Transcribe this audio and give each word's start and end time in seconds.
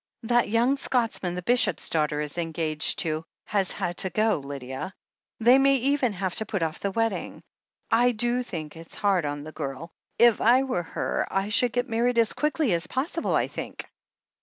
"That 0.23 0.47
yoimg 0.47 0.79
Scotsman 0.79 1.35
the 1.35 1.43
Bishop's 1.43 1.87
daughter 1.87 2.21
is 2.21 2.35
en 2.35 2.53
gaged 2.53 2.97
to 3.01 3.23
has 3.45 3.69
had 3.69 3.97
to 3.97 4.09
go, 4.09 4.37
Lydia, 4.39 4.95
They 5.39 5.59
may 5.59 5.75
even 5.75 6.11
have 6.13 6.33
to 6.37 6.45
put 6.47 6.63
off 6.63 6.79
the 6.79 6.89
wedding. 6.89 7.43
I 7.91 8.11
do 8.11 8.41
think 8.41 8.75
it's 8.75 8.95
hard 8.95 9.25
on 9.27 9.43
the 9.43 9.51
girl. 9.51 9.91
If 10.17 10.41
I 10.41 10.63
were 10.63 10.81
her, 10.81 11.27
I 11.29 11.49
should 11.49 11.71
get 11.73 11.87
married 11.87 12.17
as 12.17 12.33
quickly 12.33 12.73
as 12.73 12.87
pos 12.87 13.11
sible, 13.15 13.35
I 13.35 13.47
think." 13.47 13.85